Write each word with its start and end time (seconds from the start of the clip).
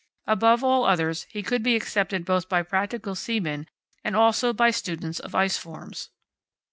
Above 0.25 0.63
all 0.63 0.83
others 0.83 1.27
he 1.29 1.43
could 1.43 1.61
be 1.61 1.75
accepted 1.75 2.25
both 2.25 2.49
by 2.49 2.63
practical 2.63 3.13
seamen 3.13 3.67
and 4.03 4.15
also 4.15 4.51
by 4.51 4.71
students 4.71 5.19
of 5.19 5.35
ice 5.35 5.57
forms. 5.57 6.09